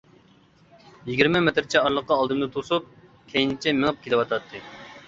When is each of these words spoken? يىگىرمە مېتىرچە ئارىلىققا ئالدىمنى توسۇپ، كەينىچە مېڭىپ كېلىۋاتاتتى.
يىگىرمە 1.09 1.41
مېتىرچە 1.49 1.83
ئارىلىققا 1.83 2.17
ئالدىمنى 2.23 2.49
توسۇپ، 2.57 2.89
كەينىچە 3.35 3.79
مېڭىپ 3.81 4.07
كېلىۋاتاتتى. 4.09 4.67